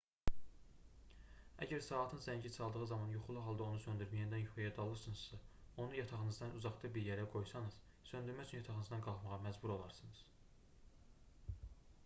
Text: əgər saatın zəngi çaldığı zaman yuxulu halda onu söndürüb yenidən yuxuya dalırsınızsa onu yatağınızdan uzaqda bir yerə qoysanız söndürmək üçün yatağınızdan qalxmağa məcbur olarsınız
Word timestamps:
əgər 1.63 1.81
saatın 1.87 2.21
zəngi 2.27 2.51
çaldığı 2.53 2.85
zaman 2.91 3.11
yuxulu 3.15 3.43
halda 3.47 3.63
onu 3.65 3.81
söndürüb 3.83 4.15
yenidən 4.19 4.41
yuxuya 4.43 4.71
dalırsınızsa 4.79 5.37
onu 5.83 5.99
yatağınızdan 5.99 6.57
uzaqda 6.61 6.91
bir 6.95 7.05
yerə 7.09 7.25
qoysanız 7.35 7.77
söndürmək 8.13 8.47
üçün 8.49 8.61
yatağınızdan 8.63 9.03
qalxmağa 9.09 9.37
məcbur 9.45 9.75
olarsınız 9.77 10.25